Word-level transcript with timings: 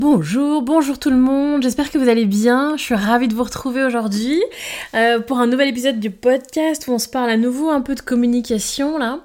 Bonjour, 0.00 0.62
bonjour 0.62 0.98
tout 0.98 1.10
le 1.10 1.18
monde, 1.18 1.62
j'espère 1.62 1.90
que 1.90 1.98
vous 1.98 2.08
allez 2.08 2.24
bien, 2.24 2.74
je 2.78 2.82
suis 2.82 2.94
ravie 2.94 3.28
de 3.28 3.34
vous 3.34 3.44
retrouver 3.44 3.84
aujourd'hui 3.84 4.42
euh, 4.94 5.20
pour 5.20 5.38
un 5.40 5.46
nouvel 5.46 5.68
épisode 5.68 6.00
du 6.00 6.10
podcast 6.10 6.88
où 6.88 6.92
on 6.92 6.98
se 6.98 7.06
parle 7.06 7.28
à 7.28 7.36
nouveau 7.36 7.68
un 7.68 7.82
peu 7.82 7.94
de 7.94 8.00
communication 8.00 8.96
là. 8.96 9.20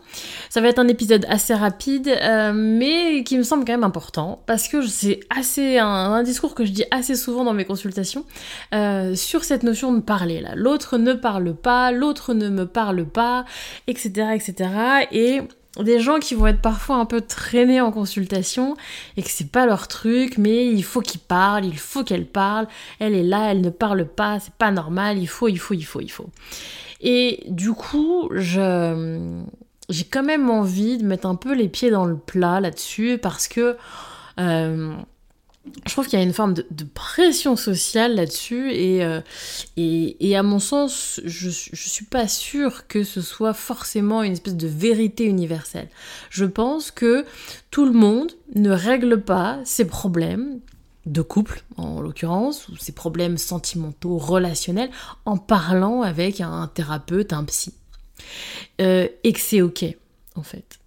Ça 0.49 0.59
va 0.59 0.67
être 0.67 0.79
un 0.79 0.89
épisode 0.89 1.25
assez 1.29 1.53
rapide 1.53 2.09
euh, 2.09 2.51
mais 2.53 3.23
qui 3.23 3.37
me 3.37 3.43
semble 3.43 3.63
quand 3.63 3.71
même 3.71 3.85
important 3.85 4.43
parce 4.47 4.67
que 4.67 4.85
c'est 4.85 5.21
assez 5.29 5.77
un, 5.77 6.21
discours 6.23 6.53
que 6.53 6.65
je 6.65 6.71
dis 6.71 6.83
assez 6.91 7.15
souvent 7.15 7.45
dans 7.45 7.53
mes 7.53 7.63
consultations 7.63 8.25
euh, 8.73 9.15
sur 9.15 9.45
cette 9.45 9.63
notion 9.63 9.93
de 9.93 10.01
parler 10.01 10.41
là. 10.41 10.55
L'autre 10.55 10.97
ne 10.97 11.13
parle 11.13 11.55
pas, 11.55 11.93
l'autre 11.93 12.33
ne 12.33 12.49
me 12.49 12.65
parle 12.65 13.05
pas, 13.05 13.45
etc. 13.87 14.31
etc. 14.33 14.69
Et 15.13 15.41
des 15.83 15.99
gens 15.99 16.19
qui 16.19 16.35
vont 16.35 16.47
être 16.47 16.61
parfois 16.61 16.97
un 16.97 17.05
peu 17.05 17.21
traînés 17.21 17.81
en 17.81 17.91
consultation 17.91 18.75
et 19.17 19.23
que 19.23 19.29
c'est 19.29 19.51
pas 19.51 19.65
leur 19.65 19.87
truc, 19.87 20.37
mais 20.37 20.67
il 20.67 20.83
faut 20.83 21.01
qu'ils 21.01 21.19
parlent, 21.19 21.65
il 21.65 21.77
faut 21.77 22.03
qu'elle 22.03 22.25
parle, 22.25 22.67
elle 22.99 23.13
est 23.13 23.23
là, 23.23 23.51
elle 23.51 23.61
ne 23.61 23.69
parle 23.69 24.05
pas, 24.05 24.39
c'est 24.39 24.53
pas 24.53 24.71
normal, 24.71 25.17
il 25.17 25.27
faut, 25.27 25.47
il 25.47 25.59
faut, 25.59 25.73
il 25.73 25.83
faut, 25.83 26.01
il 26.01 26.11
faut. 26.11 26.29
Et 27.01 27.43
du 27.47 27.73
coup, 27.73 28.29
je 28.33 29.43
j'ai 29.89 30.05
quand 30.05 30.23
même 30.23 30.49
envie 30.49 30.97
de 30.97 31.05
mettre 31.05 31.27
un 31.27 31.35
peu 31.35 31.53
les 31.53 31.67
pieds 31.67 31.91
dans 31.91 32.05
le 32.05 32.17
plat 32.17 32.59
là-dessus 32.59 33.19
parce 33.21 33.47
que 33.47 33.77
euh, 34.39 34.95
je 35.85 35.91
trouve 35.91 36.07
qu'il 36.07 36.19
y 36.19 36.21
a 36.21 36.25
une 36.25 36.33
forme 36.33 36.53
de, 36.53 36.83
pression 36.93 37.55
sociale 37.55 38.15
là-dessus 38.15 38.71
euh, 38.71 39.21
et, 39.77 40.29
et, 40.29 40.35
à 40.35 40.43
mon 40.43 40.59
sens, 40.59 41.21
je, 41.25 41.49
je 41.49 41.89
suis 41.89 42.05
pas 42.05 42.27
sûre 42.27 42.87
que 42.87 43.03
ce 43.03 43.21
soit 43.21 43.53
forcément 43.53 44.23
une 44.23 44.33
espèce 44.33 44.55
de 44.55 44.67
vérité 44.67 45.25
universelle. 45.25 45.89
Je 46.29 46.45
pense 46.45 46.91
que 46.91 47.25
tout 47.71 47.85
le 47.85 47.91
monde 47.91 48.31
ne 48.53 48.71
règle 48.71 49.21
pas 49.21 49.59
ses 49.65 49.85
problèmes 49.85 50.59
de 51.05 51.21
couple 51.21 51.63
en 51.77 52.01
l'occurrence, 52.01 52.67
ou 52.69 52.77
ses 52.77 52.91
problèmes 52.91 53.37
sentimentaux, 53.37 54.17
relationnels, 54.17 54.89
en 55.25 55.37
parlant 55.37 56.01
avec 56.01 56.41
un 56.41 56.67
thérapeute, 56.67 57.33
un 57.33 57.43
psy. 57.43 57.73
Euh, 58.81 59.07
et 59.23 59.33
que 59.33 59.39
c'est 59.39 59.61
ok, 59.61 59.85
en 60.35 60.43
fait. 60.43 60.79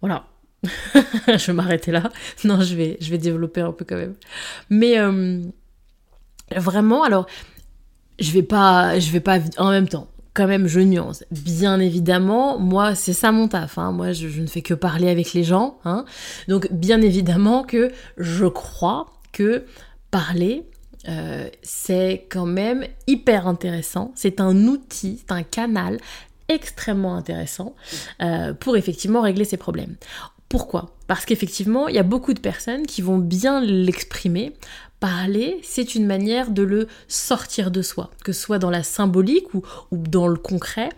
Voilà. 0.00 0.26
je 1.28 1.46
vais 1.46 1.52
m'arrêter 1.52 1.92
là. 1.92 2.10
Non, 2.44 2.60
je 2.60 2.74
vais, 2.74 2.96
je 3.00 3.10
vais 3.10 3.18
développer 3.18 3.60
un 3.60 3.72
peu 3.72 3.84
quand 3.84 3.96
même. 3.96 4.14
Mais 4.70 4.98
euh, 4.98 5.40
vraiment, 6.54 7.04
alors, 7.04 7.26
je 8.18 8.30
vais 8.32 8.42
pas, 8.42 8.98
je 8.98 9.10
vais 9.10 9.20
pas 9.20 9.38
en 9.58 9.70
même 9.70 9.88
temps. 9.88 10.08
Quand 10.34 10.48
même, 10.48 10.66
je 10.66 10.80
nuance. 10.80 11.24
Bien 11.30 11.78
évidemment, 11.78 12.58
moi, 12.58 12.96
c'est 12.96 13.12
ça 13.12 13.30
mon 13.30 13.46
taf. 13.46 13.78
Hein. 13.78 13.92
Moi, 13.92 14.12
je, 14.12 14.26
ne 14.40 14.46
fais 14.46 14.62
que 14.62 14.74
parler 14.74 15.08
avec 15.08 15.32
les 15.32 15.44
gens. 15.44 15.78
Hein. 15.84 16.04
Donc, 16.48 16.70
bien 16.72 17.00
évidemment 17.00 17.62
que 17.62 17.92
je 18.18 18.46
crois 18.46 19.06
que 19.32 19.64
parler, 20.10 20.64
euh, 21.08 21.48
c'est 21.62 22.26
quand 22.30 22.46
même 22.46 22.84
hyper 23.06 23.46
intéressant. 23.46 24.10
C'est 24.16 24.40
un 24.40 24.66
outil, 24.66 25.20
c'est 25.20 25.32
un 25.32 25.44
canal 25.44 25.98
extrêmement 26.48 27.16
intéressant 27.16 27.74
euh, 28.22 28.52
pour 28.54 28.76
effectivement 28.76 29.22
régler 29.22 29.44
ces 29.44 29.56
problèmes. 29.56 29.96
Pourquoi? 30.54 30.94
Parce 31.08 31.24
qu'effectivement, 31.24 31.88
il 31.88 31.96
y 31.96 31.98
a 31.98 32.04
beaucoup 32.04 32.32
de 32.32 32.38
personnes 32.38 32.86
qui 32.86 33.02
vont 33.02 33.18
bien 33.18 33.60
l'exprimer. 33.60 34.52
Parler, 35.00 35.58
c'est 35.64 35.96
une 35.96 36.06
manière 36.06 36.52
de 36.52 36.62
le 36.62 36.86
sortir 37.08 37.72
de 37.72 37.82
soi, 37.82 38.12
que 38.22 38.30
ce 38.30 38.40
soit 38.40 38.60
dans 38.60 38.70
la 38.70 38.84
symbolique 38.84 39.52
ou, 39.52 39.64
dans 39.90 40.28
le 40.28 40.36
concret. 40.36 40.90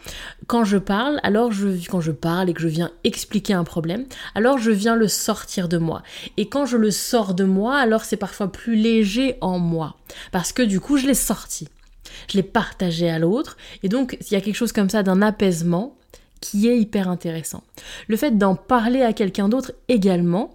Quand 0.46 0.64
je 0.64 0.76
parle, 0.76 1.20
alors 1.22 1.52
je, 1.52 1.68
quand 1.88 2.02
je 2.02 2.12
parle 2.12 2.50
et 2.50 2.52
que 2.52 2.60
je 2.60 2.68
viens 2.68 2.90
expliquer 3.02 3.54
un 3.54 3.64
problème, 3.64 4.04
alors 4.34 4.58
je 4.58 4.72
viens 4.72 4.94
le 4.94 5.08
sortir 5.08 5.70
de 5.70 5.78
moi. 5.78 6.02
Et 6.36 6.50
quand 6.50 6.66
je 6.66 6.76
le 6.76 6.90
sors 6.90 7.32
de 7.32 7.44
moi, 7.44 7.78
alors 7.78 8.04
c'est 8.04 8.18
parfois 8.18 8.52
plus 8.52 8.76
léger 8.76 9.38
en 9.40 9.58
moi, 9.58 9.96
parce 10.32 10.52
que 10.52 10.60
du 10.60 10.80
coup, 10.80 10.98
je 10.98 11.06
l'ai 11.06 11.14
sorti 11.14 11.68
je 12.30 12.36
l'ai 12.36 12.42
partagé 12.42 13.10
à 13.10 13.18
l'autre, 13.18 13.56
et 13.82 13.88
donc 13.88 14.16
il 14.20 14.32
y 14.32 14.36
a 14.36 14.40
quelque 14.40 14.54
chose 14.54 14.72
comme 14.72 14.88
ça 14.88 15.02
d'un 15.02 15.22
apaisement 15.22 15.95
qui 16.40 16.68
est 16.68 16.78
hyper 16.78 17.08
intéressant. 17.08 17.62
Le 18.08 18.16
fait 18.16 18.36
d'en 18.36 18.54
parler 18.54 19.02
à 19.02 19.12
quelqu'un 19.12 19.48
d'autre 19.48 19.72
également, 19.88 20.54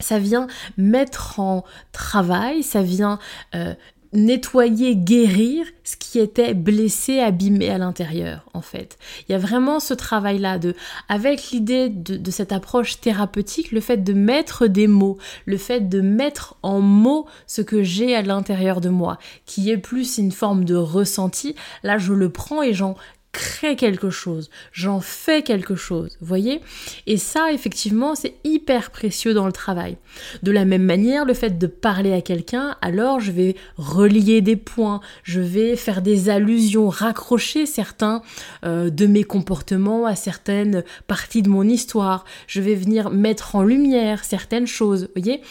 ça 0.00 0.18
vient 0.18 0.46
mettre 0.76 1.40
en 1.40 1.64
travail, 1.92 2.62
ça 2.62 2.82
vient 2.82 3.18
euh, 3.54 3.74
nettoyer, 4.12 4.96
guérir 4.96 5.66
ce 5.84 5.96
qui 5.96 6.18
était 6.18 6.54
blessé, 6.54 7.20
abîmé 7.20 7.68
à 7.68 7.78
l'intérieur, 7.78 8.46
en 8.54 8.62
fait. 8.62 8.96
Il 9.28 9.32
y 9.32 9.34
a 9.34 9.38
vraiment 9.38 9.80
ce 9.80 9.92
travail-là 9.94 10.58
de, 10.58 10.74
avec 11.08 11.50
l'idée 11.50 11.88
de, 11.88 12.16
de, 12.16 12.30
cette 12.30 12.52
approche 12.52 13.00
thérapeutique, 13.00 13.72
le 13.72 13.80
fait 13.80 13.98
de 13.98 14.12
mettre 14.12 14.66
des 14.66 14.86
mots, 14.86 15.18
le 15.44 15.58
fait 15.58 15.88
de 15.88 16.00
mettre 16.00 16.56
en 16.62 16.80
mots 16.80 17.26
ce 17.46 17.60
que 17.60 17.82
j'ai 17.82 18.14
à 18.16 18.22
l'intérieur 18.22 18.80
de 18.80 18.88
moi, 18.88 19.18
qui 19.44 19.70
est 19.70 19.78
plus 19.78 20.18
une 20.18 20.32
forme 20.32 20.64
de 20.64 20.76
ressenti. 20.76 21.54
Là, 21.82 21.98
je 21.98 22.12
le 22.12 22.30
prends 22.30 22.62
et 22.62 22.72
j'en 22.72 22.96
crée 23.32 23.76
quelque 23.76 24.10
chose, 24.10 24.50
j'en 24.72 25.00
fais 25.00 25.42
quelque 25.42 25.76
chose, 25.76 26.16
voyez? 26.20 26.60
Et 27.06 27.18
ça, 27.18 27.52
effectivement, 27.52 28.14
c'est 28.14 28.34
hyper 28.42 28.90
précieux 28.90 29.34
dans 29.34 29.46
le 29.46 29.52
travail. 29.52 29.96
De 30.42 30.50
la 30.50 30.64
même 30.64 30.84
manière, 30.84 31.24
le 31.24 31.34
fait 31.34 31.58
de 31.58 31.66
parler 31.66 32.12
à 32.12 32.20
quelqu'un, 32.20 32.76
alors 32.80 33.20
je 33.20 33.30
vais 33.30 33.54
relier 33.76 34.40
des 34.40 34.56
points, 34.56 35.00
je 35.22 35.40
vais 35.40 35.76
faire 35.76 36.02
des 36.02 36.30
allusions, 36.30 36.88
raccrocher 36.88 37.66
certains 37.66 38.22
euh, 38.64 38.90
de 38.90 39.06
mes 39.06 39.24
comportements 39.24 40.06
à 40.06 40.14
certaines 40.14 40.82
parties 41.06 41.42
de 41.42 41.48
mon 41.48 41.64
histoire, 41.64 42.24
je 42.46 42.60
vais 42.60 42.74
venir 42.74 43.10
mettre 43.10 43.56
en 43.56 43.62
lumière 43.62 44.24
certaines 44.24 44.66
choses, 44.66 45.08
voyez? 45.14 45.42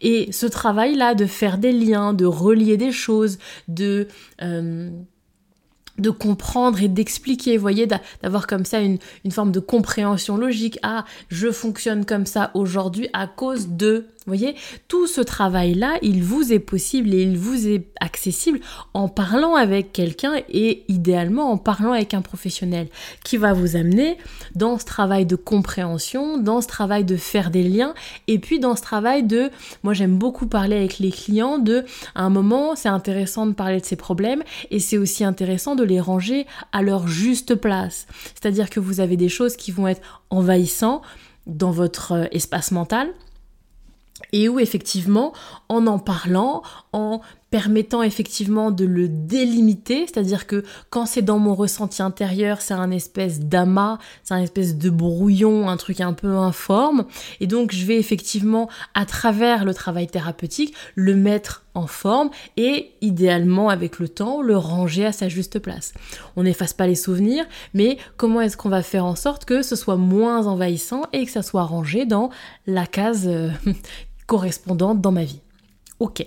Et 0.00 0.32
ce 0.32 0.46
travail-là 0.46 1.14
de 1.14 1.26
faire 1.26 1.58
des 1.58 1.72
liens, 1.72 2.12
de 2.12 2.26
relier 2.26 2.76
des 2.76 2.92
choses, 2.92 3.38
de... 3.68 4.08
Euh, 4.42 4.90
de 6.00 6.10
comprendre 6.10 6.82
et 6.82 6.88
d'expliquer, 6.88 7.56
vous 7.56 7.62
voyez, 7.62 7.86
d'avoir 8.22 8.46
comme 8.46 8.64
ça 8.64 8.80
une, 8.80 8.98
forme 9.30 9.52
de 9.52 9.60
compréhension 9.60 10.36
logique. 10.36 10.78
Ah, 10.82 11.04
je 11.28 11.50
fonctionne 11.50 12.04
comme 12.04 12.26
ça 12.26 12.50
aujourd'hui 12.54 13.08
à 13.12 13.26
cause 13.26 13.68
de, 13.68 14.06
vous 14.26 14.36
voyez, 14.36 14.54
tout 14.86 15.06
ce 15.06 15.22
travail-là, 15.22 15.94
il 16.02 16.22
vous 16.22 16.52
est 16.52 16.58
possible 16.58 17.14
et 17.14 17.22
il 17.22 17.38
vous 17.38 17.66
est 17.66 17.86
accessible 18.00 18.60
en 18.92 19.08
parlant 19.08 19.54
avec 19.54 19.94
quelqu'un 19.94 20.34
et 20.50 20.84
idéalement 20.88 21.50
en 21.50 21.56
parlant 21.56 21.92
avec 21.92 22.12
un 22.12 22.20
professionnel 22.20 22.88
qui 23.24 23.38
va 23.38 23.54
vous 23.54 23.76
amener 23.76 24.18
dans 24.54 24.78
ce 24.78 24.84
travail 24.84 25.24
de 25.24 25.36
compréhension, 25.36 26.36
dans 26.36 26.60
ce 26.60 26.66
travail 26.66 27.06
de 27.06 27.16
faire 27.16 27.50
des 27.50 27.62
liens 27.62 27.94
et 28.28 28.38
puis 28.38 28.60
dans 28.60 28.76
ce 28.76 28.82
travail 28.82 29.22
de, 29.22 29.50
moi 29.82 29.94
j'aime 29.94 30.18
beaucoup 30.18 30.46
parler 30.46 30.76
avec 30.76 30.98
les 30.98 31.12
clients 31.12 31.58
de, 31.58 31.86
à 32.14 32.22
un 32.22 32.30
moment, 32.30 32.76
c'est 32.76 32.90
intéressant 32.90 33.46
de 33.46 33.52
parler 33.52 33.80
de 33.80 33.86
ces 33.86 33.96
problèmes 33.96 34.42
et 34.70 34.80
c'est 34.80 34.98
aussi 34.98 35.24
intéressant 35.24 35.76
de 35.76 35.82
les 35.82 35.98
ranger 35.98 36.46
à 36.72 36.82
leur 36.82 37.08
juste 37.08 37.54
place. 37.54 38.06
C'est-à-dire 38.34 38.68
que 38.68 38.80
vous 38.80 39.00
avez 39.00 39.16
des 39.16 39.30
choses 39.30 39.56
qui 39.56 39.72
vont 39.72 39.88
être 39.88 40.02
envahissantes 40.28 41.00
dans 41.46 41.70
votre 41.70 42.12
euh, 42.12 42.24
espace 42.32 42.70
mental 42.70 43.08
et 44.32 44.48
où 44.48 44.58
effectivement, 44.58 45.32
en 45.68 45.86
en 45.86 45.98
parlant, 45.98 46.62
en 46.92 47.20
permettant 47.50 48.02
effectivement 48.02 48.70
de 48.70 48.84
le 48.84 49.08
délimiter, 49.08 50.06
c'est-à-dire 50.06 50.46
que 50.46 50.64
quand 50.88 51.04
c'est 51.04 51.22
dans 51.22 51.38
mon 51.38 51.54
ressenti 51.54 52.00
intérieur, 52.00 52.60
c'est 52.60 52.74
un 52.74 52.90
espèce 52.92 53.40
d'amas, 53.40 53.98
c'est 54.22 54.34
un 54.34 54.42
espèce 54.42 54.76
de 54.76 54.88
brouillon, 54.88 55.68
un 55.68 55.76
truc 55.76 56.00
un 56.00 56.12
peu 56.12 56.28
informe, 56.36 57.06
et 57.40 57.48
donc 57.48 57.72
je 57.72 57.84
vais 57.84 57.98
effectivement, 57.98 58.70
à 58.94 59.04
travers 59.04 59.64
le 59.64 59.74
travail 59.74 60.06
thérapeutique, 60.06 60.74
le 60.94 61.16
mettre 61.16 61.64
en 61.74 61.86
forme 61.86 62.30
et 62.56 62.92
idéalement 63.00 63.68
avec 63.68 64.00
le 64.00 64.08
temps 64.08 64.42
le 64.42 64.56
ranger 64.56 65.06
à 65.06 65.12
sa 65.12 65.28
juste 65.28 65.58
place. 65.60 65.92
On 66.36 66.42
n'efface 66.42 66.72
pas 66.72 66.86
les 66.86 66.96
souvenirs, 66.96 67.44
mais 67.74 67.98
comment 68.16 68.40
est-ce 68.40 68.56
qu'on 68.56 68.68
va 68.68 68.82
faire 68.82 69.04
en 69.04 69.16
sorte 69.16 69.44
que 69.44 69.62
ce 69.62 69.76
soit 69.76 69.96
moins 69.96 70.46
envahissant 70.46 71.02
et 71.12 71.24
que 71.24 71.30
ça 71.30 71.42
soit 71.42 71.64
rangé 71.64 72.06
dans 72.06 72.30
la 72.66 72.86
case 72.86 73.26
euh, 73.26 73.50
correspondante 74.30 75.00
dans 75.00 75.10
ma 75.10 75.24
vie. 75.24 75.40
Ok. 75.98 76.24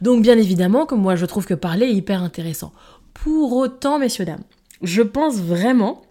Donc 0.00 0.22
bien 0.22 0.36
évidemment 0.36 0.86
que 0.86 0.96
moi 0.96 1.14
je 1.14 1.24
trouve 1.24 1.46
que 1.46 1.54
parler 1.54 1.86
est 1.86 1.94
hyper 1.94 2.20
intéressant. 2.20 2.72
Pour 3.14 3.52
autant, 3.52 4.00
messieurs, 4.00 4.24
dames, 4.24 4.42
je 4.82 5.02
pense 5.02 5.36
vraiment 5.36 6.02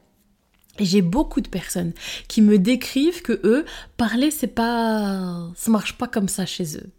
et 0.79 0.85
j'ai 0.85 1.01
beaucoup 1.01 1.41
de 1.41 1.49
personnes 1.49 1.91
qui 2.29 2.41
me 2.41 2.57
décrivent 2.57 3.21
que 3.21 3.41
eux, 3.43 3.65
parler, 3.97 4.31
c'est 4.31 4.47
pas, 4.47 5.49
ça 5.53 5.69
marche 5.69 5.97
pas 5.97 6.07
comme 6.07 6.29
ça 6.29 6.45
chez 6.45 6.77
eux. 6.77 6.89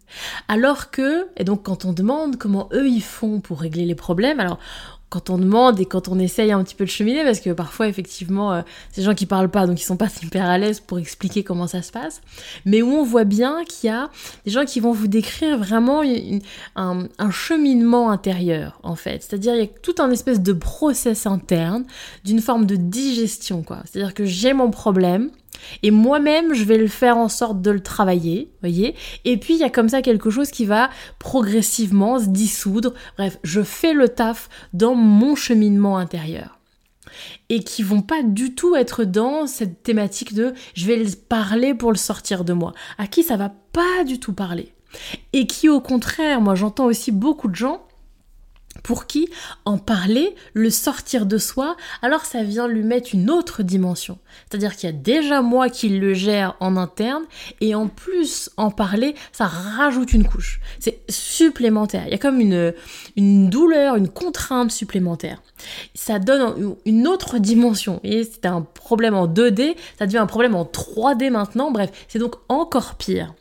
Alors 0.47 0.91
que, 0.91 1.27
et 1.35 1.43
donc 1.43 1.63
quand 1.63 1.83
on 1.83 1.91
demande 1.91 2.37
comment 2.37 2.69
eux 2.71 2.87
ils 2.87 3.01
font 3.01 3.41
pour 3.41 3.61
régler 3.61 3.85
les 3.85 3.95
problèmes, 3.95 4.39
alors 4.39 4.59
quand 5.13 5.29
on 5.29 5.37
demande 5.37 5.79
et 5.79 5.85
quand 5.85 6.07
on 6.07 6.17
essaye 6.17 6.51
un 6.51 6.63
petit 6.63 6.73
peu 6.73 6.85
de 6.85 6.89
cheminer, 6.89 7.23
parce 7.23 7.39
que 7.39 7.51
parfois, 7.51 7.87
effectivement, 7.87 8.51
euh, 8.51 8.61
c'est 8.89 9.01
des 9.01 9.05
gens 9.05 9.13
qui 9.13 9.27
parlent 9.27 9.51
pas, 9.51 9.67
donc 9.67 9.79
ils 9.79 9.83
sont 9.83 9.95
pas 9.95 10.09
super 10.21 10.45
à 10.45 10.57
l'aise 10.57 10.79
pour 10.79 10.97
expliquer 10.97 11.43
comment 11.43 11.67
ça 11.67 11.83
se 11.83 11.91
passe, 11.91 12.21
mais 12.65 12.81
où 12.81 12.89
on 12.89 13.03
voit 13.03 13.23
bien 13.23 13.63
qu'il 13.63 13.91
y 13.91 13.93
a 13.93 14.09
des 14.43 14.49
gens 14.49 14.65
qui 14.65 14.79
vont 14.79 14.91
vous 14.91 15.07
décrire 15.07 15.59
vraiment 15.59 16.01
un, 16.75 17.07
un, 17.19 17.31
cheminement 17.31 18.09
intérieur, 18.09 18.79
en 18.81 18.95
fait. 18.95 19.21
C'est-à-dire, 19.21 19.53
il 19.53 19.59
y 19.59 19.63
a 19.63 19.67
tout 19.67 19.93
un 19.99 20.09
espèce 20.09 20.41
de 20.41 20.53
process 20.53 21.27
interne, 21.27 21.85
d'une 22.23 22.41
forme 22.41 22.65
de 22.65 22.75
digestion, 22.75 23.61
quoi. 23.61 23.81
C'est-à-dire 23.85 24.15
que 24.15 24.25
j'ai 24.25 24.53
mon 24.53 24.71
problème, 24.71 25.29
et 25.81 25.91
moi-même, 25.91 26.53
je 26.53 26.63
vais 26.63 26.77
le 26.77 26.87
faire 26.87 27.17
en 27.17 27.29
sorte 27.29 27.61
de 27.61 27.71
le 27.71 27.81
travailler, 27.81 28.51
voyez. 28.61 28.95
Et 29.25 29.37
puis, 29.37 29.55
il 29.55 29.59
y 29.59 29.63
a 29.63 29.69
comme 29.69 29.89
ça 29.89 30.01
quelque 30.01 30.29
chose 30.29 30.51
qui 30.51 30.65
va 30.65 30.89
progressivement 31.19 32.19
se 32.19 32.27
dissoudre. 32.27 32.93
Bref, 33.17 33.37
je 33.43 33.61
fais 33.61 33.93
le 33.93 34.09
taf 34.09 34.49
dans 34.73 34.95
mon 34.95 35.35
cheminement 35.35 35.97
intérieur. 35.97 36.59
Et 37.49 37.63
qui 37.63 37.83
vont 37.83 38.01
pas 38.01 38.23
du 38.23 38.55
tout 38.55 38.75
être 38.75 39.03
dans 39.03 39.45
cette 39.45 39.83
thématique 39.83 40.33
de 40.33 40.53
je 40.73 40.87
vais 40.87 40.95
le 40.95 41.09
parler 41.11 41.73
pour 41.73 41.91
le 41.91 41.97
sortir 41.97 42.43
de 42.43 42.53
moi. 42.53 42.73
À 42.97 43.07
qui 43.07 43.23
ça 43.23 43.37
va 43.37 43.53
pas 43.71 44.03
du 44.03 44.19
tout 44.19 44.33
parler. 44.33 44.73
Et 45.31 45.45
qui, 45.45 45.69
au 45.69 45.79
contraire, 45.79 46.41
moi 46.41 46.55
j'entends 46.55 46.85
aussi 46.85 47.11
beaucoup 47.11 47.47
de 47.47 47.55
gens 47.55 47.85
pour 48.83 49.07
qui 49.07 49.29
en 49.65 49.77
parler, 49.77 50.35
le 50.53 50.69
sortir 50.69 51.25
de 51.25 51.37
soi, 51.37 51.75
alors 52.01 52.25
ça 52.25 52.43
vient 52.43 52.67
lui 52.67 52.83
mettre 52.83 53.09
une 53.13 53.29
autre 53.31 53.63
dimension. 53.63 54.19
C'est-à-dire 54.49 54.75
qu'il 54.75 54.89
y 54.89 54.93
a 54.93 54.95
déjà 54.95 55.41
moi 55.41 55.69
qui 55.69 55.89
le 55.89 56.13
gère 56.13 56.55
en 56.59 56.75
interne, 56.75 57.23
et 57.61 57.75
en 57.75 57.87
plus 57.87 58.49
en 58.57 58.71
parler, 58.71 59.15
ça 59.31 59.45
rajoute 59.45 60.13
une 60.13 60.25
couche. 60.25 60.59
C'est 60.79 60.99
supplémentaire. 61.09 62.03
Il 62.07 62.11
y 62.11 62.15
a 62.15 62.17
comme 62.17 62.39
une, 62.39 62.73
une 63.15 63.49
douleur, 63.49 63.95
une 63.95 64.09
contrainte 64.09 64.71
supplémentaire. 64.71 65.41
Ça 65.95 66.19
donne 66.19 66.75
une 66.85 67.07
autre 67.07 67.37
dimension. 67.37 67.99
Et 68.03 68.23
c'était 68.23 68.49
un 68.49 68.61
problème 68.61 69.15
en 69.15 69.27
2D, 69.27 69.75
ça 69.97 70.05
devient 70.05 70.17
un 70.17 70.27
problème 70.27 70.55
en 70.55 70.65
3D 70.65 71.29
maintenant. 71.29 71.71
Bref, 71.71 71.89
c'est 72.07 72.19
donc 72.19 72.35
encore 72.49 72.95
pire. 72.95 73.33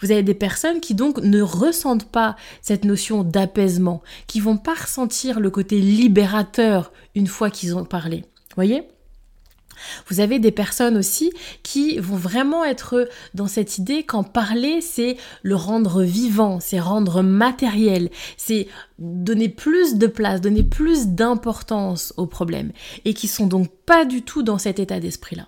Vous 0.00 0.10
avez 0.10 0.22
des 0.22 0.34
personnes 0.34 0.80
qui 0.80 0.94
donc 0.94 1.18
ne 1.18 1.42
ressentent 1.42 2.10
pas 2.10 2.36
cette 2.62 2.84
notion 2.84 3.22
d'apaisement, 3.22 4.02
qui 4.26 4.40
vont 4.40 4.56
pas 4.56 4.74
ressentir 4.74 5.40
le 5.40 5.50
côté 5.50 5.80
libérateur 5.80 6.92
une 7.14 7.26
fois 7.26 7.50
qu'ils 7.50 7.76
ont 7.76 7.84
parlé. 7.84 8.24
Voyez? 8.54 8.84
Vous 10.08 10.20
avez 10.20 10.38
des 10.38 10.50
personnes 10.50 10.96
aussi 10.96 11.32
qui 11.62 11.98
vont 11.98 12.16
vraiment 12.16 12.64
être 12.64 13.08
dans 13.34 13.46
cette 13.46 13.78
idée 13.78 14.04
qu'en 14.04 14.22
parler, 14.22 14.80
c'est 14.80 15.16
le 15.42 15.56
rendre 15.56 16.02
vivant, 16.02 16.60
c'est 16.60 16.80
rendre 16.80 17.22
matériel, 17.22 18.10
c'est 18.36 18.68
donner 18.98 19.48
plus 19.48 19.96
de 19.96 20.06
place, 20.06 20.40
donner 20.40 20.62
plus 20.62 21.08
d'importance 21.08 22.14
au 22.16 22.26
problème, 22.26 22.72
et 23.04 23.14
qui 23.14 23.28
sont 23.28 23.46
donc 23.46 23.68
pas 23.86 24.04
du 24.04 24.22
tout 24.22 24.42
dans 24.42 24.58
cet 24.58 24.78
état 24.78 25.00
d'esprit-là. 25.00 25.46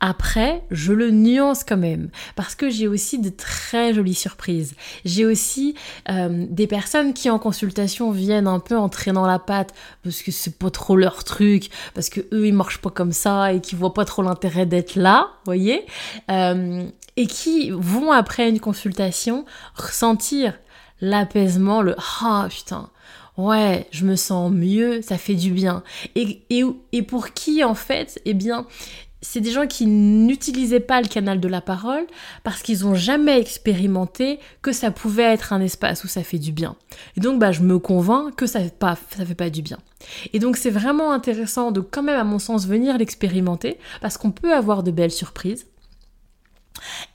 Après, 0.00 0.62
je 0.70 0.92
le 0.92 1.10
nuance 1.10 1.64
quand 1.64 1.76
même, 1.76 2.08
parce 2.36 2.54
que 2.54 2.70
j'ai 2.70 2.88
aussi 2.88 3.18
de 3.18 3.28
très 3.28 3.92
jolies 3.92 4.14
surprises. 4.14 4.74
J'ai 5.04 5.26
aussi 5.26 5.74
euh, 6.08 6.46
des 6.48 6.66
personnes 6.66 7.12
qui 7.12 7.28
en 7.28 7.38
consultation 7.38 8.10
viennent 8.10 8.46
un 8.46 8.60
peu 8.60 8.76
en 8.76 8.88
traînant 8.88 9.26
la 9.26 9.38
patte, 9.38 9.74
parce 10.02 10.22
que 10.22 10.30
c'est 10.30 10.58
pas 10.58 10.70
trop 10.70 10.96
leur 10.96 11.24
truc, 11.24 11.68
parce 11.94 12.08
que 12.08 12.20
eux 12.32 12.46
ils 12.46 12.54
marchent 12.54 12.80
pas 12.80 12.90
comme 12.90 13.12
ça 13.12 13.52
et 13.52 13.60
qui 13.60 13.74
voient 13.74 13.94
pas 13.94 14.06
trop 14.06 14.22
l'intérêt 14.22 14.64
d'être 14.64 14.96
là, 14.96 15.28
voyez, 15.44 15.84
euh, 16.30 16.86
et 17.16 17.26
qui 17.26 17.70
vont 17.70 18.12
après 18.12 18.48
une 18.48 18.60
consultation 18.60 19.44
ressentir 19.74 20.54
l'apaisement, 21.00 21.82
le 21.82 21.94
ah 22.22 22.46
putain, 22.50 22.90
ouais, 23.36 23.86
je 23.90 24.04
me 24.04 24.16
sens 24.16 24.52
mieux, 24.52 25.00
ça 25.02 25.18
fait 25.18 25.34
du 25.34 25.52
bien. 25.52 25.82
Et, 26.14 26.42
et, 26.50 26.64
et 26.92 27.02
pour 27.02 27.30
qui, 27.32 27.64
en 27.64 27.74
fait, 27.74 28.20
eh 28.24 28.34
bien, 28.34 28.66
c'est 29.20 29.40
des 29.40 29.50
gens 29.50 29.66
qui 29.66 29.86
n'utilisaient 29.86 30.80
pas 30.80 31.00
le 31.00 31.08
canal 31.08 31.40
de 31.40 31.48
la 31.48 31.60
parole 31.60 32.06
parce 32.44 32.62
qu'ils 32.62 32.80
n'ont 32.80 32.94
jamais 32.94 33.40
expérimenté 33.40 34.38
que 34.62 34.72
ça 34.72 34.90
pouvait 34.90 35.24
être 35.24 35.52
un 35.52 35.60
espace 35.60 36.04
où 36.04 36.08
ça 36.08 36.22
fait 36.22 36.38
du 36.38 36.52
bien. 36.52 36.76
Et 37.16 37.20
donc, 37.20 37.40
bah, 37.40 37.50
je 37.50 37.62
me 37.62 37.78
convainc 37.78 38.34
que 38.36 38.46
ça 38.46 38.60
fait 38.60 38.76
pas, 38.76 38.96
ça 39.16 39.24
fait 39.24 39.34
pas 39.34 39.50
du 39.50 39.62
bien. 39.62 39.78
Et 40.32 40.38
donc, 40.38 40.56
c'est 40.56 40.70
vraiment 40.70 41.12
intéressant 41.12 41.72
de 41.72 41.80
quand 41.80 42.02
même, 42.02 42.18
à 42.18 42.24
mon 42.24 42.38
sens, 42.38 42.66
venir 42.66 42.96
l'expérimenter 42.96 43.78
parce 44.00 44.18
qu'on 44.18 44.30
peut 44.30 44.54
avoir 44.54 44.82
de 44.82 44.92
belles 44.92 45.10
surprises. 45.10 45.66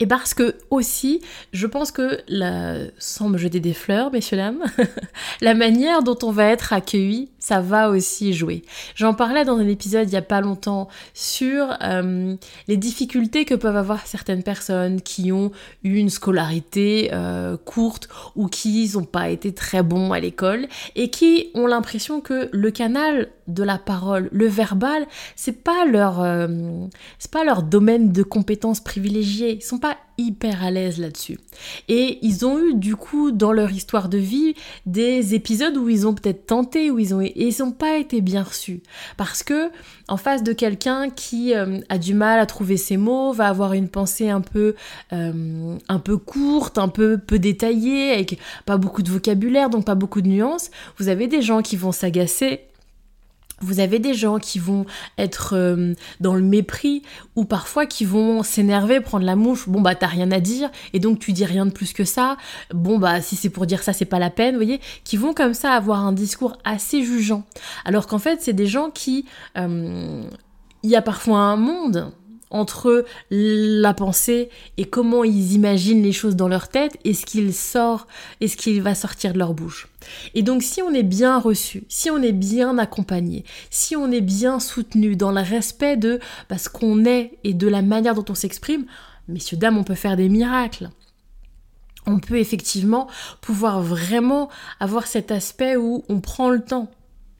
Et 0.00 0.06
parce 0.06 0.34
que 0.34 0.56
aussi, 0.70 1.20
je 1.52 1.66
pense 1.66 1.92
que, 1.92 2.18
la, 2.28 2.76
sans 2.98 3.28
me 3.28 3.38
jeter 3.38 3.60
des 3.60 3.74
fleurs, 3.74 4.12
messieurs, 4.12 4.36
dames, 4.36 4.64
la 5.40 5.54
manière 5.54 6.02
dont 6.02 6.18
on 6.22 6.30
va 6.30 6.46
être 6.46 6.72
accueilli, 6.72 7.30
ça 7.38 7.60
va 7.60 7.90
aussi 7.90 8.32
jouer. 8.32 8.62
J'en 8.94 9.14
parlais 9.14 9.44
dans 9.44 9.58
un 9.58 9.68
épisode 9.68 10.08
il 10.08 10.14
y 10.14 10.16
a 10.16 10.22
pas 10.22 10.40
longtemps 10.40 10.88
sur 11.12 11.76
euh, 11.82 12.34
les 12.68 12.76
difficultés 12.76 13.44
que 13.44 13.54
peuvent 13.54 13.76
avoir 13.76 14.06
certaines 14.06 14.42
personnes 14.42 15.02
qui 15.02 15.30
ont 15.30 15.52
eu 15.82 15.96
une 15.96 16.08
scolarité 16.08 17.10
euh, 17.12 17.56
courte 17.56 18.08
ou 18.34 18.48
qui 18.48 18.90
n'ont 18.94 19.04
pas 19.04 19.28
été 19.28 19.52
très 19.52 19.82
bons 19.82 20.12
à 20.12 20.20
l'école 20.20 20.66
et 20.96 21.10
qui 21.10 21.50
ont 21.54 21.66
l'impression 21.66 22.20
que 22.20 22.48
le 22.52 22.70
canal 22.70 23.28
de 23.46 23.62
la 23.62 23.76
parole, 23.76 24.28
le 24.32 24.46
verbal, 24.46 25.06
c'est 25.36 25.62
pas 25.62 25.84
leur, 25.84 26.22
euh, 26.22 26.48
pas 27.30 27.44
leur 27.44 27.62
domaine 27.62 28.12
de 28.12 28.22
compétences 28.22 28.80
privilégiées. 28.80 29.53
Ils 29.60 29.64
sont 29.64 29.78
pas 29.78 29.96
hyper 30.16 30.62
à 30.62 30.70
l'aise 30.70 30.98
là-dessus. 30.98 31.38
Et 31.88 32.18
ils 32.22 32.46
ont 32.46 32.58
eu 32.58 32.74
du 32.74 32.94
coup 32.96 33.32
dans 33.32 33.52
leur 33.52 33.72
histoire 33.72 34.08
de 34.08 34.18
vie 34.18 34.54
des 34.86 35.34
épisodes 35.34 35.76
où 35.76 35.88
ils 35.88 36.06
ont 36.06 36.14
peut-être 36.14 36.46
tenté, 36.46 36.90
où 36.90 36.98
ils 36.98 37.14
ont 37.14 37.20
et 37.20 37.32
ils 37.34 37.56
n'ont 37.60 37.72
pas 37.72 37.98
été 37.98 38.20
bien 38.20 38.42
reçus 38.42 38.82
parce 39.16 39.42
que 39.42 39.70
en 40.08 40.16
face 40.16 40.42
de 40.42 40.52
quelqu'un 40.52 41.10
qui 41.10 41.54
euh, 41.54 41.80
a 41.88 41.98
du 41.98 42.14
mal 42.14 42.38
à 42.38 42.46
trouver 42.46 42.76
ses 42.76 42.96
mots, 42.96 43.32
va 43.32 43.48
avoir 43.48 43.72
une 43.72 43.88
pensée 43.88 44.28
un 44.28 44.40
peu 44.40 44.74
euh, 45.12 45.76
un 45.88 45.98
peu 45.98 46.18
courte, 46.18 46.78
un 46.78 46.88
peu 46.88 47.18
peu 47.18 47.38
détaillée, 47.38 48.12
avec 48.12 48.38
pas 48.66 48.76
beaucoup 48.76 49.02
de 49.02 49.10
vocabulaire, 49.10 49.70
donc 49.70 49.84
pas 49.84 49.94
beaucoup 49.94 50.20
de 50.20 50.28
nuances. 50.28 50.70
Vous 50.98 51.08
avez 51.08 51.26
des 51.26 51.42
gens 51.42 51.62
qui 51.62 51.76
vont 51.76 51.92
s'agacer 51.92 52.60
vous 53.64 53.80
avez 53.80 53.98
des 53.98 54.14
gens 54.14 54.38
qui 54.38 54.58
vont 54.58 54.86
être 55.18 55.54
euh, 55.56 55.94
dans 56.20 56.34
le 56.34 56.42
mépris 56.42 57.02
ou 57.36 57.44
parfois 57.44 57.86
qui 57.86 58.04
vont 58.04 58.42
s'énerver, 58.42 59.00
prendre 59.00 59.24
la 59.24 59.36
mouche. 59.36 59.68
Bon 59.68 59.80
bah 59.80 59.94
t'as 59.94 60.06
rien 60.06 60.30
à 60.30 60.40
dire 60.40 60.70
et 60.92 61.00
donc 61.00 61.18
tu 61.18 61.32
dis 61.32 61.44
rien 61.44 61.66
de 61.66 61.70
plus 61.70 61.92
que 61.92 62.04
ça. 62.04 62.36
Bon 62.72 62.98
bah 62.98 63.20
si 63.20 63.36
c'est 63.36 63.50
pour 63.50 63.66
dire 63.66 63.82
ça 63.82 63.92
c'est 63.92 64.04
pas 64.04 64.18
la 64.18 64.30
peine, 64.30 64.54
vous 64.54 64.60
voyez, 64.60 64.80
qui 65.04 65.16
vont 65.16 65.34
comme 65.34 65.54
ça 65.54 65.72
avoir 65.72 66.00
un 66.00 66.12
discours 66.12 66.56
assez 66.64 67.02
jugeant. 67.02 67.44
Alors 67.84 68.06
qu'en 68.06 68.18
fait 68.18 68.40
c'est 68.42 68.52
des 68.52 68.66
gens 68.66 68.90
qui, 68.90 69.24
euh, 69.56 70.24
il 70.82 70.90
y 70.90 70.96
a 70.96 71.02
parfois 71.02 71.38
un 71.38 71.56
monde 71.56 72.12
entre 72.54 73.04
la 73.30 73.92
pensée 73.94 74.48
et 74.76 74.84
comment 74.84 75.24
ils 75.24 75.52
imaginent 75.52 76.02
les 76.02 76.12
choses 76.12 76.36
dans 76.36 76.48
leur 76.48 76.68
tête 76.68 76.96
et 77.04 77.12
ce 77.12 77.26
qu'il 77.26 77.52
sort 77.52 78.06
et 78.40 78.48
ce 78.48 78.56
qui 78.56 78.78
va 78.80 78.94
sortir 78.94 79.32
de 79.32 79.38
leur 79.38 79.54
bouche. 79.54 79.88
Et 80.34 80.42
donc 80.42 80.62
si 80.62 80.80
on 80.80 80.94
est 80.94 81.02
bien 81.02 81.38
reçu, 81.38 81.84
si 81.88 82.10
on 82.10 82.22
est 82.22 82.32
bien 82.32 82.78
accompagné, 82.78 83.44
si 83.70 83.96
on 83.96 84.10
est 84.10 84.20
bien 84.20 84.60
soutenu 84.60 85.16
dans 85.16 85.32
le 85.32 85.40
respect 85.40 85.96
de 85.96 86.20
bah, 86.48 86.58
ce 86.58 86.68
qu'on 86.68 87.04
est 87.04 87.32
et 87.42 87.54
de 87.54 87.68
la 87.68 87.82
manière 87.82 88.14
dont 88.14 88.24
on 88.28 88.34
s'exprime, 88.34 88.86
messieurs, 89.28 89.56
dames, 89.56 89.76
on 89.76 89.84
peut 89.84 89.94
faire 89.94 90.16
des 90.16 90.28
miracles 90.28 90.90
on 92.06 92.18
peut 92.18 92.36
effectivement 92.36 93.08
pouvoir 93.40 93.80
vraiment 93.80 94.50
avoir 94.78 95.06
cet 95.06 95.30
aspect 95.30 95.76
où 95.76 96.04
on 96.10 96.20
prend 96.20 96.50
le 96.50 96.60
temps 96.60 96.90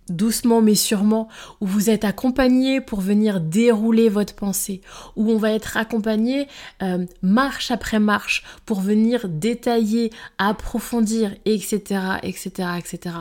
doucement 0.09 0.61
mais 0.61 0.75
sûrement, 0.75 1.29
où 1.61 1.67
vous 1.67 1.91
êtes 1.91 2.05
accompagné 2.05 2.81
pour 2.81 3.01
venir 3.01 3.41
dérouler 3.41 4.09
votre 4.09 4.35
pensée, 4.35 4.81
où 5.17 5.31
on 5.31 5.39
va 5.39 5.53
être 5.53 5.77
accompagné 5.77 6.47
euh, 6.83 7.07
marche 7.23 7.71
après 7.71 7.99
marche 7.99 8.45
pour 8.67 8.81
venir 8.81 9.29
détailler, 9.29 10.11
approfondir, 10.39 11.35
etc., 11.45 12.01
etc., 12.23 12.69
etc. 12.79 13.17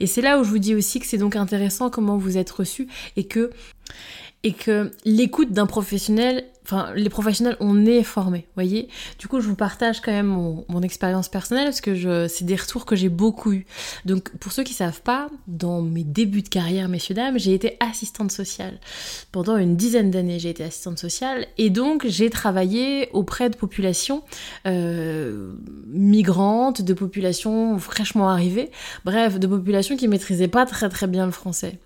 Et 0.00 0.06
c'est 0.06 0.22
là 0.22 0.38
où 0.38 0.44
je 0.44 0.50
vous 0.50 0.58
dis 0.58 0.74
aussi 0.74 1.00
que 1.00 1.06
c'est 1.06 1.18
donc 1.18 1.36
intéressant 1.36 1.90
comment 1.90 2.16
vous 2.16 2.36
êtes 2.36 2.50
reçu 2.50 2.88
et 3.16 3.24
que 3.24 3.50
et 4.44 4.52
que 4.52 4.92
l'écoute 5.04 5.50
d'un 5.50 5.66
professionnel, 5.66 6.44
enfin 6.62 6.92
les 6.94 7.08
professionnels, 7.08 7.56
on 7.58 7.86
est 7.86 8.04
formés, 8.04 8.46
voyez. 8.54 8.88
Du 9.18 9.26
coup, 9.26 9.40
je 9.40 9.48
vous 9.48 9.56
partage 9.56 10.00
quand 10.00 10.12
même 10.12 10.26
mon, 10.26 10.82
expérience 10.82 11.28
personnelle 11.28 11.64
parce 11.64 11.80
que 11.80 12.28
c'est 12.28 12.44
des 12.44 12.54
retours 12.54 12.86
que 12.86 12.94
j'ai 12.94 13.08
beaucoup 13.08 13.52
eu. 13.52 13.66
Donc, 14.04 14.30
pour 14.38 14.52
ceux 14.52 14.62
qui 14.62 14.74
savent 14.74 15.02
pas, 15.02 15.28
dans 15.48 15.82
mes 15.82 16.04
débuts 16.04 16.42
de 16.42 16.48
carrière, 16.48 16.88
messieurs 16.88 17.16
dames, 17.16 17.36
j'ai 17.36 17.52
été 17.52 17.76
assistante 17.80 18.30
sociale 18.30 18.78
pendant 19.32 19.56
une 19.56 19.74
dizaine 19.74 20.12
d'années. 20.12 20.38
J'ai 20.38 20.50
été 20.50 20.62
assistante 20.62 20.98
sociale 20.98 21.46
et 21.58 21.68
donc 21.68 22.06
j'ai 22.06 22.30
travaillé 22.30 23.08
auprès 23.12 23.50
de 23.50 23.56
populations 23.56 24.22
euh, 24.66 25.52
migrantes, 25.88 26.82
de 26.82 26.94
populations 26.94 27.78
fraîchement 27.78 28.28
arrivées, 28.28 28.70
bref, 29.04 29.40
de 29.40 29.46
populations 29.48 29.96
qui 29.96 30.06
maîtrisaient 30.06 30.48
pas 30.48 30.64
très 30.64 30.88
très 30.88 31.08
bien 31.08 31.26
le 31.26 31.32
français. 31.32 31.78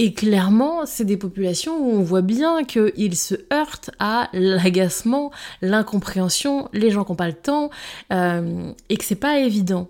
Et 0.00 0.12
clairement, 0.12 0.86
c'est 0.86 1.04
des 1.04 1.16
populations 1.16 1.76
où 1.76 1.90
on 1.90 2.02
voit 2.02 2.22
bien 2.22 2.62
qu'ils 2.62 3.16
se 3.16 3.34
heurtent 3.52 3.90
à 3.98 4.28
l'agacement, 4.32 5.32
l'incompréhension, 5.60 6.68
les 6.72 6.92
gens 6.92 7.02
qui 7.02 7.10
n'ont 7.10 7.16
pas 7.16 7.26
le 7.26 7.32
temps, 7.32 7.70
euh, 8.12 8.72
et 8.88 8.96
que 8.96 9.04
c'est 9.04 9.16
pas 9.16 9.40
évident. 9.40 9.88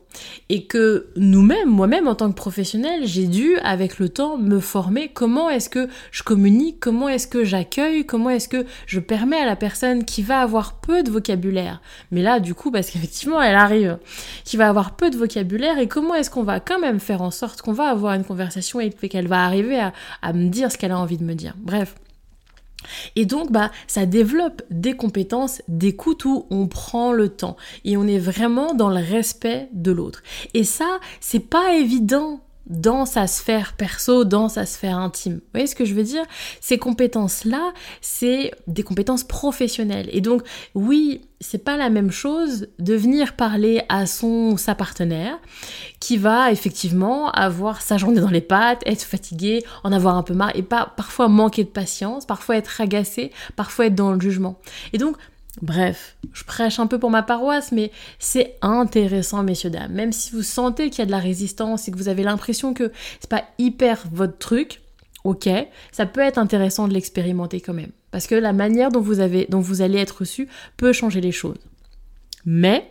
Et 0.51 0.65
que 0.65 1.09
nous-mêmes, 1.17 1.69
moi-même 1.69 2.09
en 2.09 2.15
tant 2.15 2.31
que 2.31 2.35
professionnel, 2.35 3.03
j'ai 3.05 3.27
dû, 3.27 3.57
avec 3.59 3.99
le 3.99 4.09
temps, 4.09 4.39
me 4.39 4.61
former. 4.61 5.09
Comment 5.09 5.51
est-ce 5.51 5.69
que 5.69 5.89
je 6.11 6.23
communique, 6.23 6.81
comment 6.81 7.09
est-ce 7.09 7.27
que 7.27 7.45
j'accueille, 7.45 8.07
comment 8.07 8.31
est-ce 8.31 8.49
que 8.49 8.65
je 8.87 8.99
permets 9.01 9.37
à 9.37 9.47
la 9.47 9.57
personne 9.57 10.05
qui 10.05 10.23
va 10.23 10.41
avoir 10.41 10.81
peu 10.81 11.03
de 11.03 11.11
vocabulaire, 11.11 11.83
mais 12.11 12.23
là, 12.23 12.41
du 12.41 12.55
coup, 12.55 12.71
parce 12.71 12.91
qu'effectivement, 12.91 13.43
elle 13.43 13.57
arrive, 13.57 13.99
qui 14.45 14.57
va 14.57 14.69
avoir 14.69 14.97
peu 14.97 15.11
de 15.11 15.17
vocabulaire, 15.17 15.79
et 15.79 15.87
comment 15.87 16.15
est-ce 16.15 16.31
qu'on 16.31 16.45
va 16.45 16.61
quand 16.61 16.81
même 16.81 17.01
faire 17.01 17.21
en 17.21 17.31
sorte 17.31 17.61
qu'on 17.61 17.73
va 17.73 17.91
avoir 17.91 18.15
une 18.15 18.25
conversation 18.25 18.81
et 18.81 18.91
qu'elle 18.91 19.29
va 19.29 19.45
arriver 19.45 19.79
à 19.79 19.93
à 20.23 20.33
me 20.33 20.49
dire 20.49 20.73
ce 20.73 20.79
qu'elle 20.79 20.93
a 20.93 20.99
envie 20.99 21.19
de 21.19 21.25
me 21.25 21.35
dire? 21.35 21.55
Bref. 21.59 21.95
Et 23.17 23.27
donc, 23.27 23.53
bah, 23.53 23.71
ça 23.87 24.07
développe 24.07 24.63
des 24.71 24.95
compétences 24.95 25.63
d'écoute 25.69 26.25
où 26.25 26.47
on 26.51 26.67
prend 26.67 27.13
le 27.13 27.29
temps 27.29 27.57
et 27.85 27.97
on 27.97 28.07
est 28.07 28.19
vraiment 28.19 28.75
dans 28.75 28.89
le 28.89 29.03
respect 29.03 29.69
de 29.73 29.93
l'autre. 29.93 30.23
Et 30.55 30.65
ça, 30.65 31.01
c'est 31.21 31.41
pas 31.41 31.75
évident 31.75 32.41
dans 32.69 33.07
sa 33.07 33.27
sphère 33.27 33.75
perso, 33.75 34.25
dans 34.25 34.49
sa 34.49 34.67
sphère 34.67 34.99
intime. 34.99 35.35
Vous 35.35 35.51
voyez 35.53 35.67
ce 35.67 35.75
que 35.75 35.85
je 35.85 35.95
veux 35.95 36.03
dire? 36.03 36.25
Ces 36.61 36.79
compétences-là, 36.79 37.73
c'est 38.01 38.53
des 38.67 38.83
compétences 38.83 39.25
professionnelles. 39.25 40.09
Et 40.13 40.21
donc, 40.21 40.43
oui, 40.75 41.23
c'est 41.41 41.65
pas 41.65 41.77
la 41.77 41.89
même 41.89 42.11
chose 42.11 42.69
de 42.79 42.95
venir 42.95 43.37
parler 43.37 43.83
à 43.89 44.07
son 44.07 44.57
sa 44.57 44.75
partenaire 44.75 45.39
qui 46.01 46.17
va 46.17 46.51
effectivement 46.53 47.31
avoir 47.31 47.81
sa 47.81 47.97
journée 47.97 48.21
dans 48.21 48.31
les 48.31 48.41
pattes, 48.41 48.83
être 48.87 49.03
fatigué, 49.03 49.65
en 49.85 49.93
avoir 49.93 50.17
un 50.17 50.23
peu 50.23 50.35
marre 50.35 50.55
et 50.55 50.63
pas 50.63 50.93
parfois 50.97 51.29
manquer 51.29 51.65
de 51.65 51.69
patience, 51.69 52.27
parfois 52.27 52.57
être 52.57 52.81
agacé, 52.81 53.33
parfois 53.57 53.87
être 53.87 53.95
dans 53.95 54.13
le 54.13 54.21
jugement. 54.21 54.59
Et 54.93 54.99
donc 54.99 55.17
Bref, 55.63 56.17
je 56.33 56.45
prêche 56.45 56.79
un 56.79 56.87
peu 56.87 56.99
pour 56.99 57.11
ma 57.11 57.23
paroisse, 57.23 57.73
mais 57.73 57.91
c'est 58.19 58.57
intéressant, 58.63 59.43
messieurs, 59.43 59.71
dames. 59.71 59.93
Même 59.93 60.13
si 60.13 60.33
vous 60.33 60.43
sentez 60.43 60.91
qu'il 60.91 61.01
y 61.01 61.03
a 61.03 61.07
de 61.07 61.11
la 61.11 61.19
résistance 61.19 61.89
et 61.89 61.91
que 61.91 61.97
vous 61.97 62.09
avez 62.09 62.23
l'impression 62.23 62.75
que 62.75 62.93
c'est 63.21 63.31
pas 63.31 63.45
hyper 63.59 64.05
votre 64.13 64.39
truc, 64.39 64.83
ok, 65.25 65.49
ça 65.91 66.07
peut 66.07 66.21
être 66.21 66.39
intéressant 66.39 66.87
de 66.87 66.95
l'expérimenter 66.95 67.61
quand 67.61 67.75
même. 67.75 67.91
Parce 68.11 68.27
que 68.27 68.35
la 68.35 68.53
manière 68.53 68.91
dont 68.91 69.01
vous, 69.01 69.17
dont 69.49 69.61
vous 69.61 69.83
allez 69.83 69.99
être 69.99 70.21
reçu 70.21 70.49
peut 70.77 70.93
changer 70.93 71.21
les 71.21 71.33
choses. 71.33 71.59
Mais, 72.45 72.91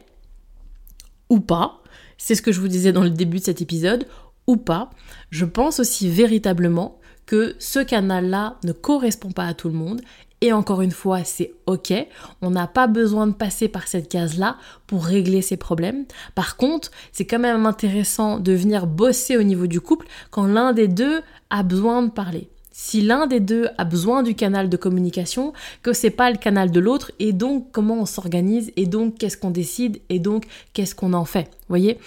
ou 1.30 1.40
pas, 1.40 1.82
c'est 2.18 2.36
ce 2.36 2.42
que 2.42 2.52
je 2.52 2.60
vous 2.60 2.68
disais 2.68 2.92
dans 2.92 3.04
le 3.04 3.10
début 3.10 3.40
de 3.40 3.44
cet 3.44 3.62
épisode, 3.62 4.08
ou 4.46 4.58
pas, 4.58 4.90
je 5.30 5.46
pense 5.46 5.80
aussi 5.80 6.10
véritablement 6.10 7.00
que 7.26 7.56
ce 7.60 7.80
canal-là 7.80 8.58
ne 8.64 8.72
correspond 8.72 9.32
pas 9.32 9.46
à 9.46 9.54
tout 9.54 9.68
le 9.68 9.74
monde 9.74 10.02
et 10.42 10.54
encore 10.54 10.82
une 10.82 10.92
fois, 10.92 11.24
c'est 11.24 11.54
ok. 11.66 11.94
On 12.42 12.52
n'a 12.52 12.68
pas 12.68 12.88
besoin 12.88 13.28
de 13.28 13.34
passer 13.34 13.68
par 13.68 13.88
cette 13.88 14.10
case-là 14.10 14.58
pour 14.86 15.06
régler 15.06 15.42
ses 15.42 15.58
problèmes. 15.58 16.06
Par 16.36 16.58
contre, 16.58 16.92
c'est 17.12 17.26
quand 17.26 17.40
même 17.40 17.66
intéressant 17.66 18.40
de 18.40 18.54
venir 18.54 18.86
bosser 18.86 19.38
au 19.38 19.44
niveau 19.44 19.68
du 19.68 19.82
couple 19.82 20.08
quand 20.30 20.46
l'un 20.46 20.74
des 20.74 20.88
deux 20.88 21.22
a 21.50 21.64
besoin 21.64 22.04
de 22.04 22.12
parler 22.12 22.50
si 22.80 23.02
l'un 23.02 23.26
des 23.26 23.40
deux 23.40 23.70
a 23.80 23.86
besoin 23.86 24.22
du 24.22 24.36
canal 24.36 24.70
de 24.70 24.78
communication, 24.78 25.52
que 25.82 25.94
c'est 25.94 26.12
pas 26.12 26.30
le 26.30 26.38
canal 26.38 26.70
de 26.70 26.80
l'autre, 26.80 27.12
et 27.18 27.34
donc 27.34 27.72
comment 27.72 28.02
on 28.02 28.06
s'organise, 28.06 28.72
et 28.76 28.86
donc 28.86 29.18
qu'est-ce 29.18 29.36
qu'on 29.36 29.50
décide, 29.50 30.00
et 30.10 30.20
donc 30.20 30.46
qu'est-ce 30.74 30.94
qu'on 30.94 31.14
en 31.14 31.26
fait. 31.26 31.57
Voyez 31.70 31.98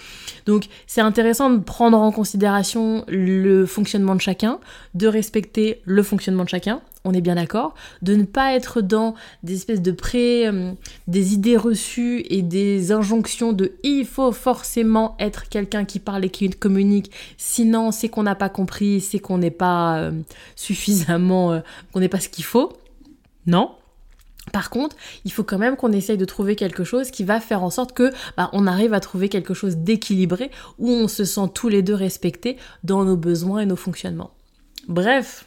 Donc 0.45 0.65
c'est 0.87 1.01
intéressant 1.01 1.49
de 1.49 1.59
prendre 1.59 1.97
en 1.97 2.11
considération 2.11 3.05
le 3.07 3.65
fonctionnement 3.65 4.15
de 4.15 4.21
chacun, 4.21 4.59
de 4.95 5.07
respecter 5.07 5.81
le 5.85 6.01
fonctionnement 6.03 6.43
de 6.43 6.49
chacun, 6.49 6.81
on 7.03 7.13
est 7.13 7.21
bien 7.21 7.35
d'accord, 7.35 7.73
de 8.01 8.15
ne 8.15 8.23
pas 8.23 8.53
être 8.53 8.81
dans 8.81 9.15
des 9.43 9.55
espèces 9.55 9.81
de 9.81 9.91
pré, 9.91 10.47
euh, 10.47 10.71
des 11.07 11.33
idées 11.33 11.57
reçues 11.57 12.23
et 12.29 12.41
des 12.41 12.91
injonctions 12.91 13.53
de 13.53 13.73
il 13.83 14.05
faut 14.05 14.31
forcément 14.31 15.15
être 15.19 15.49
quelqu'un 15.49 15.85
qui 15.85 15.99
parle 15.99 16.25
et 16.25 16.29
qui 16.29 16.49
communique, 16.49 17.11
sinon 17.37 17.91
c'est 17.91 18.09
qu'on 18.09 18.23
n'a 18.23 18.35
pas 18.35 18.49
compris, 18.49 19.01
c'est 19.01 19.19
qu'on 19.19 19.39
n'est 19.39 19.51
pas 19.51 19.97
euh, 19.97 20.11
suffisamment, 20.55 21.53
euh, 21.53 21.59
qu'on 21.91 21.99
n'est 21.99 22.09
pas 22.09 22.19
ce 22.19 22.29
qu'il 22.29 22.45
faut. 22.45 22.73
Non. 23.47 23.71
Par 24.51 24.69
contre, 24.69 24.95
il 25.23 25.31
faut 25.31 25.43
quand 25.43 25.57
même 25.57 25.75
qu'on 25.75 25.91
essaye 25.91 26.17
de 26.17 26.25
trouver 26.25 26.55
quelque 26.55 26.83
chose 26.83 27.11
qui 27.11 27.23
va 27.23 27.39
faire 27.39 27.63
en 27.63 27.69
sorte 27.69 27.93
que 27.93 28.11
bah, 28.37 28.49
on 28.53 28.67
arrive 28.67 28.93
à 28.93 28.99
trouver 28.99 29.29
quelque 29.29 29.53
chose 29.53 29.77
d'équilibré 29.77 30.51
où 30.79 30.89
on 30.89 31.07
se 31.07 31.25
sent 31.25 31.49
tous 31.53 31.69
les 31.69 31.81
deux 31.81 31.93
respectés 31.93 32.57
dans 32.83 33.03
nos 33.03 33.17
besoins 33.17 33.59
et 33.59 33.65
nos 33.65 33.75
fonctionnements. 33.75 34.31
Bref, 34.87 35.45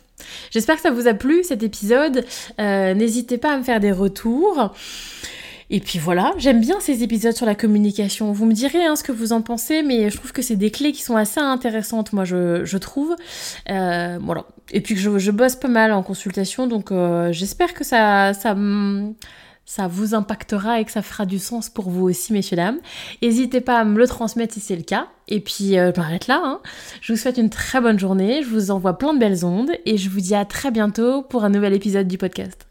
J'espère 0.53 0.77
que 0.77 0.83
ça 0.83 0.93
vous 0.93 1.09
a 1.09 1.15
plu 1.15 1.43
cet 1.43 1.63
épisode. 1.65 2.25
Euh, 2.61 2.95
n'hésitez 2.95 3.37
pas 3.37 3.55
à 3.55 3.59
me 3.59 3.65
faire 3.65 3.81
des 3.81 3.93
retours. 3.93 4.73
Et 5.71 5.80
puis 5.80 5.99
voilà, 5.99 6.33
j'aime 6.37 6.61
bien 6.61 6.78
ces 6.80 7.02
épisodes 7.02 7.35
sur 7.35 7.47
la 7.47 7.54
communication. 7.54 8.33
Vous 8.33 8.44
me 8.44 8.52
direz 8.52 8.85
hein, 8.85 8.97
ce 8.97 9.02
que 9.02 9.12
vous 9.12 9.33
en 9.33 9.42
pensez, 9.42 9.83
mais 9.83 10.11
je 10.11 10.16
trouve 10.16 10.33
que 10.33 10.42
c'est 10.42 10.56
des 10.56 10.71
clés 10.71 10.92
qui 10.92 11.02
sont 11.02 11.16
assez 11.16 11.40
intéressantes, 11.40 12.12
moi 12.12 12.25
je, 12.25 12.76
trouve. 12.76 13.16
Euh, 13.71 14.18
voilà. 14.23 14.44
Et 14.73 14.80
puis 14.80 14.97
je, 14.97 15.18
je, 15.18 15.30
bosse 15.30 15.56
pas 15.56 15.68
mal 15.68 15.92
en 15.92 16.02
consultation, 16.02 16.66
donc 16.66 16.92
euh, 16.92 17.33
j'espère 17.33 17.75
que 17.75 17.85
ça, 17.85 18.35
ça, 18.35 18.54
ça 19.64 19.88
vous 19.88 20.14
impactera 20.14 20.80
et 20.80 20.85
que 20.85 20.92
ça 20.92 21.02
fera 21.02 21.26
du 21.26 21.38
sens 21.38 21.71
pour 21.71 21.88
vous 21.88 22.04
aussi, 22.04 22.33
messieurs, 22.33 22.56
dames. 22.56 22.78
N'hésitez 23.23 23.61
pas 23.61 23.78
à 23.78 23.85
me 23.85 23.99
le 23.99 24.06
transmettre 24.06 24.54
si 24.54 24.61
c'est 24.61 24.76
le 24.76 24.83
cas. 24.83 25.09
Et 25.28 25.40
puis, 25.40 25.78
euh, 25.78 25.90
je 25.94 26.00
m'arrête 26.00 26.26
là. 26.26 26.40
Hein. 26.44 26.61
Je 27.00 27.12
vous 27.12 27.18
souhaite 27.18 27.38
une 27.38 27.50
très 27.50 27.80
bonne 27.80 27.99
journée. 27.99 28.42
Je 28.42 28.49
vous 28.49 28.71
envoie 28.71 28.99
plein 28.99 29.14
de 29.14 29.18
belles 29.18 29.44
ondes. 29.44 29.73
Et 29.87 29.97
je 29.97 30.11
vous 30.11 30.21
dis 30.21 30.35
à 30.35 30.44
très 30.44 30.71
bientôt 30.71 31.23
pour 31.23 31.44
un 31.44 31.50
nouvel 31.50 31.73
épisode 31.73 32.09
du 32.09 32.18
podcast. 32.18 32.66